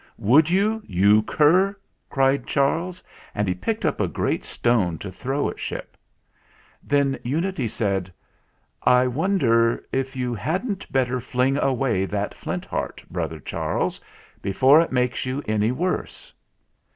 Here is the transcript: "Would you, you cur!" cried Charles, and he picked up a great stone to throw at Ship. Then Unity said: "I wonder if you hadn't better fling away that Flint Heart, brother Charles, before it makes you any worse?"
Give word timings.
"Would 0.17 0.49
you, 0.49 0.81
you 0.87 1.21
cur!" 1.21 1.77
cried 2.09 2.47
Charles, 2.47 3.03
and 3.35 3.47
he 3.47 3.53
picked 3.53 3.85
up 3.85 4.01
a 4.01 4.07
great 4.07 4.43
stone 4.43 4.97
to 4.97 5.11
throw 5.11 5.47
at 5.47 5.59
Ship. 5.59 5.95
Then 6.81 7.19
Unity 7.21 7.67
said: 7.67 8.11
"I 8.81 9.05
wonder 9.05 9.85
if 9.91 10.15
you 10.15 10.33
hadn't 10.33 10.91
better 10.91 11.21
fling 11.21 11.59
away 11.59 12.05
that 12.05 12.33
Flint 12.33 12.65
Heart, 12.65 13.03
brother 13.11 13.39
Charles, 13.39 14.01
before 14.41 14.81
it 14.81 14.91
makes 14.91 15.27
you 15.27 15.43
any 15.47 15.71
worse?" 15.71 16.33